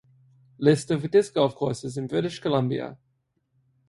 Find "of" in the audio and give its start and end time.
0.89-1.11